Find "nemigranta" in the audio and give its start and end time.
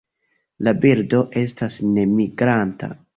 1.99-2.91